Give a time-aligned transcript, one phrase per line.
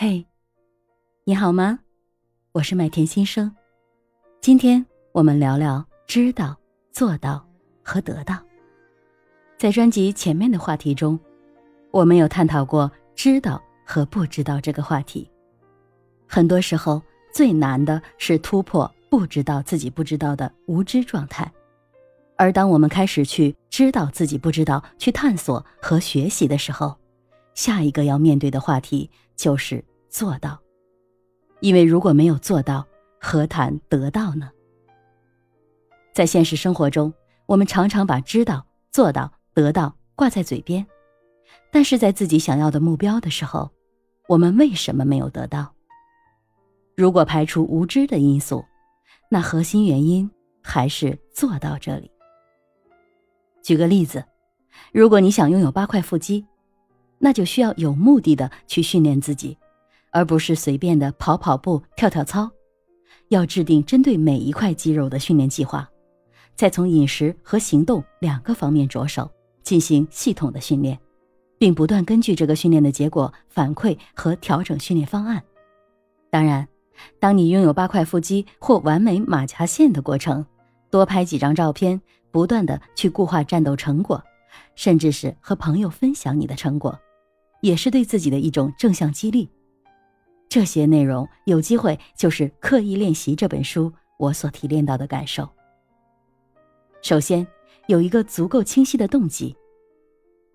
[0.00, 0.24] 嘿，
[1.24, 1.80] 你好吗？
[2.52, 3.52] 我是麦田新生。
[4.40, 6.56] 今天我们聊聊知道、
[6.92, 7.44] 做到
[7.82, 8.40] 和得到。
[9.56, 11.18] 在专辑前面的话题中，
[11.90, 15.28] 我们有探讨过知道和不知道这个话题。
[16.28, 17.02] 很多时候，
[17.34, 21.52] 最难的是突破不知道自己不知道的无知状态。
[22.36, 26.96] 而当我们开始去知道自己不知道、去探索和学习的时候，
[27.58, 30.56] 下一个要面对的话题就是做到，
[31.58, 32.86] 因为如果没有做到，
[33.18, 34.48] 何谈得到呢？
[36.14, 37.12] 在现实生活中，
[37.46, 40.86] 我们常常把知道、做到、得到挂在嘴边，
[41.72, 43.68] 但是在自己想要的目标的时候，
[44.28, 45.74] 我们为什么没有得到？
[46.94, 48.64] 如果排除无知的因素，
[49.28, 50.30] 那核心原因
[50.62, 52.08] 还是做到这里。
[53.64, 54.24] 举个例子，
[54.92, 56.46] 如果你想拥有八块腹肌，
[57.18, 59.56] 那就需要有目的的去训练自己，
[60.10, 62.50] 而不是随便的跑跑步、跳跳操。
[63.28, 65.86] 要制定针对每一块肌肉的训练计划，
[66.54, 69.30] 再从饮食和行动两个方面着手
[69.62, 70.98] 进行系统的训练，
[71.58, 75.42] 并不断根据这个训练的结果反馈和调整训练方案。
[76.30, 76.66] 当然，
[77.20, 80.46] 当你拥有八块腹肌或完美马甲线的过程，
[80.88, 84.22] 多拍几张照片，不断的去固化战斗成果，
[84.74, 86.98] 甚至是和朋友分享你的成果。
[87.60, 89.48] 也是对自己的一种正向激励。
[90.48, 95.48] 这些内容有机会就是《刻意练习》这本书我所提炼到的感受。
[97.02, 97.46] 首先，
[97.86, 99.54] 有一个足够清晰的动机。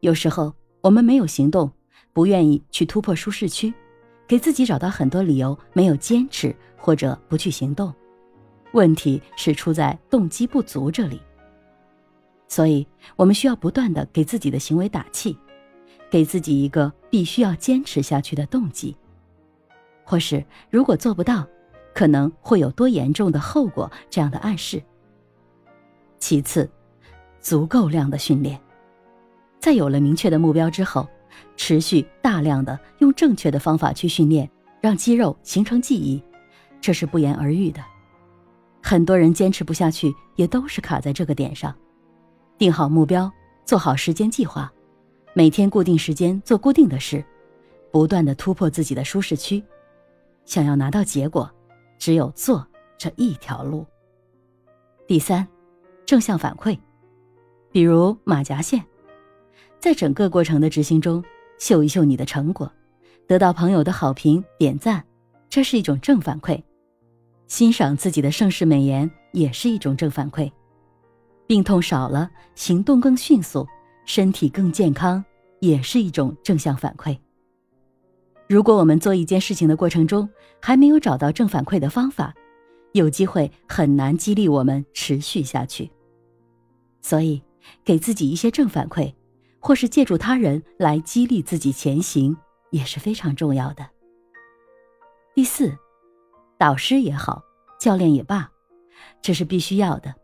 [0.00, 1.70] 有时候我们没有行动，
[2.12, 3.72] 不愿意去突破舒适区，
[4.26, 7.92] 给自己找到很多理由，没有坚持或者不去行动。
[8.72, 11.20] 问题是出在动机不足这里。
[12.48, 12.86] 所以
[13.16, 15.36] 我们需要不断的给自己的行为打气。
[16.12, 18.94] 给自己一个必须要坚持下去的动机，
[20.04, 21.46] 或是如果做不到，
[21.94, 24.82] 可能会有多严重的后果这样的暗示。
[26.18, 26.70] 其次，
[27.40, 28.60] 足够量的训练，
[29.58, 31.08] 在有了明确的目标之后，
[31.56, 34.46] 持续大量的用正确的方法去训练，
[34.82, 36.22] 让肌肉形成记忆，
[36.78, 37.82] 这是不言而喻的。
[38.82, 41.74] 很多人坚持不下去，也都是卡在这个点上。
[42.58, 43.32] 定好目标，
[43.64, 44.70] 做好时间计划。
[45.34, 47.24] 每天固定时间做固定的事，
[47.90, 49.62] 不断的突破自己的舒适区。
[50.44, 51.50] 想要拿到结果，
[51.98, 52.66] 只有做
[52.98, 53.86] 这一条路。
[55.06, 55.46] 第三，
[56.04, 56.78] 正向反馈，
[57.70, 58.84] 比如马甲线，
[59.78, 61.24] 在整个过程的执行中，
[61.58, 62.70] 秀一秀你的成果，
[63.26, 65.02] 得到朋友的好评点赞，
[65.48, 66.62] 这是一种正反馈；
[67.46, 70.50] 欣赏自己的盛世美颜也是一种正反馈。
[71.46, 73.66] 病痛少了，行动更迅速。
[74.04, 75.24] 身体更健康
[75.60, 77.18] 也是一种正向反馈。
[78.48, 80.28] 如果我们做一件事情的过程中
[80.60, 82.34] 还没有找到正反馈的方法，
[82.92, 85.90] 有机会很难激励我们持续下去。
[87.00, 87.42] 所以，
[87.84, 89.14] 给自己一些正反馈，
[89.58, 92.36] 或是借助他人来激励自己前行，
[92.70, 93.88] 也是非常重要的。
[95.34, 95.74] 第四，
[96.58, 97.42] 导师也好，
[97.80, 98.50] 教练也罢，
[99.22, 100.14] 这是必须要的，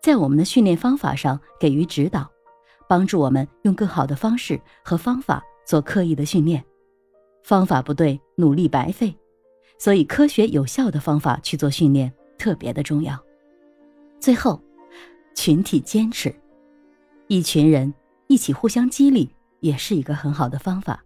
[0.00, 2.30] 在我们的训练方法上给予指导。
[2.88, 6.64] 帮助我们用更好的方式和方法做刻意的训练，
[7.42, 9.14] 方法不对，努力白费。
[9.78, 13.18] 所以，科学有效的方法去做训练特别的重要。
[14.20, 14.62] 最后，
[15.34, 16.34] 群体坚持，
[17.26, 17.92] 一群人
[18.28, 19.28] 一起互相激励，
[19.60, 21.02] 也是一个很好的方法。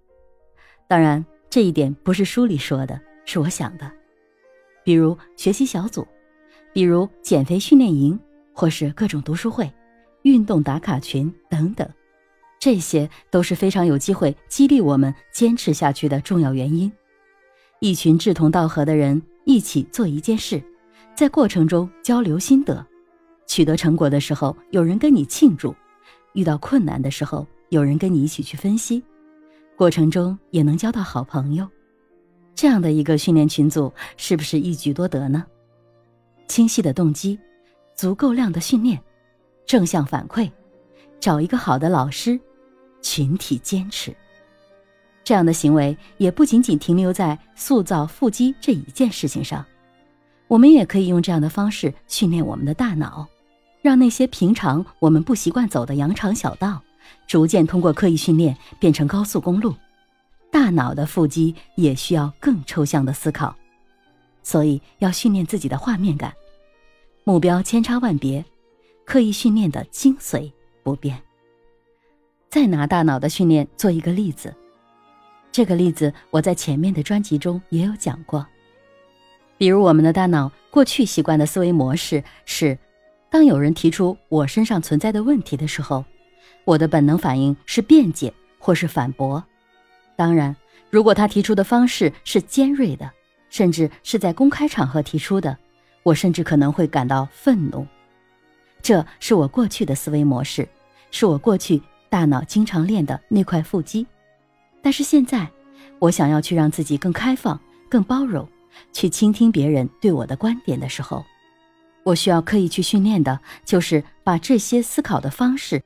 [0.86, 3.90] 当然，这一点不是书里说的，是我想的。
[4.84, 6.06] 比如学习小组，
[6.72, 8.18] 比如减肥训练营，
[8.52, 9.70] 或是各种读书会。
[10.28, 11.88] 运动打卡群等等，
[12.60, 16.92] 这些都是非常有机会激励我们坚持下去的重要原因。
[17.80, 20.62] 一群志同道合的人一起做一件事，
[21.14, 22.84] 在过程中交流心得，
[23.46, 25.74] 取得成果的时候有人跟你庆祝，
[26.34, 29.02] 遇到困难的时候有人跟你一起去分析，
[29.76, 31.66] 过程中也能交到好朋友。
[32.54, 35.46] 这样的一个训练群组，是不是一举多得呢？
[36.48, 37.38] 清晰的动机，
[37.94, 39.00] 足够量的训练。
[39.68, 40.50] 正向反馈，
[41.20, 42.40] 找一个好的老师，
[43.02, 44.16] 群体坚持。
[45.22, 49.62] 这样的行为也不仅仅停留在塑造腹肌这一件事情上，
[50.46, 53.28] 我们也可以用这样的方式训练我们的大脑，
[53.82, 56.80] 让那些平常我们不习惯走的羊肠小道，
[57.26, 59.74] 逐渐通过刻意训练变成高速公路。
[60.50, 63.54] 大脑的腹肌也需要更抽象的思考，
[64.42, 66.32] 所以要训练自己的画面感。
[67.24, 68.42] 目标千差万别。
[69.08, 70.52] 刻意训练的精髓
[70.82, 71.18] 不变。
[72.50, 74.54] 再拿大脑的训练做一个例子，
[75.50, 78.46] 这个例子我在前面的专辑中也有讲过。
[79.56, 82.78] 比如，我们的大脑过去习惯的思维模式是：
[83.30, 86.04] 当有人提出我身上存在的问题的时候，
[86.66, 89.42] 我的本能反应是辩解或是反驳。
[90.16, 90.54] 当然，
[90.90, 93.10] 如果他提出的方式是尖锐的，
[93.48, 95.56] 甚至是在公开场合提出的，
[96.02, 97.86] 我甚至可能会感到愤怒。
[98.82, 100.68] 这是我过去的思维模式，
[101.10, 104.06] 是我过去大脑经常练的那块腹肌。
[104.82, 105.48] 但是现在，
[105.98, 108.48] 我想要去让自己更开放、更包容。
[108.92, 111.24] 去倾听别人对我的观点的时候，
[112.04, 115.82] 我需要刻意去训练的，就是把这些思考的方式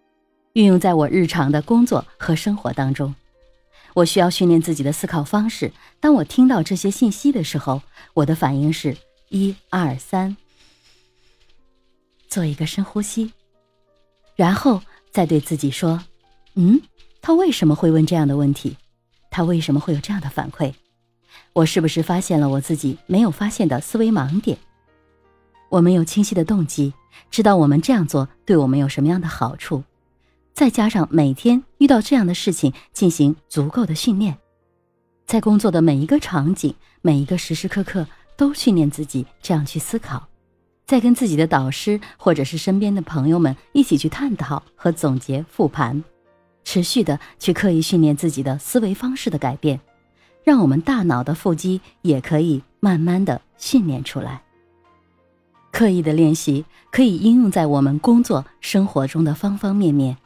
[0.52, 3.14] 运用在我日常的工作和生活当中。
[3.94, 5.72] 我需要训练自己的思考方式。
[6.00, 7.80] 当我听到这些信息的时候，
[8.12, 8.94] 我的反应是
[9.30, 10.36] 一二三，
[12.32, 13.30] 做一个深呼吸，
[14.34, 14.80] 然后
[15.10, 16.02] 再对自己说
[16.56, 16.80] ：“嗯，
[17.20, 18.74] 他为什么会问这样的问题？
[19.30, 20.72] 他为什么会有这样的反馈？”
[21.52, 24.56] 我是不是发现了我自己没有发现的思维盲点？
[25.68, 26.94] 我们有清晰的动机，
[27.30, 29.84] 知道我们这样做对我们有什么样的好处，
[30.54, 34.38] 再加上每天遇到这样的事情进行足够的训练，
[35.26, 38.06] 在工作的每一个场景、每一个时时刻刻
[38.38, 40.26] 都训练自己这样去思考，
[40.92, 46.04] 再跟自己的导师或者是身边的朋友们一起去探讨和总结复盘，
[46.64, 49.80] 持续的去刻意训练自己的思维方式的改变。
[50.44, 54.42] 让我们大脑的腹肌也可以慢慢的训练出来。
[55.70, 60.18] 刻意的练习可以应用在我们工作生活中的方方面面，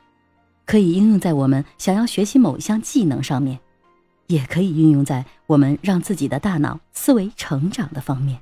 [0.65, 3.61] 可以应用在我们想要学习某一项技能上面，
[4.27, 8.41] 也可以运用在我们让自己的大脑思维成长的方面。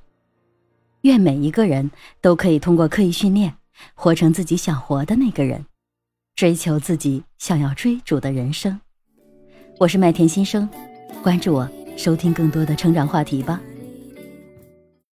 [1.04, 1.90] 愿每一个人
[2.22, 3.54] 都可以通过刻意训练，
[3.94, 5.66] 活成自己想活的那个人，
[6.34, 8.80] 追求自己想要追逐的人生。
[9.78, 10.66] 我是麦田新生。
[11.22, 11.68] 关注我，
[11.98, 13.60] 收听更多的成长话题吧。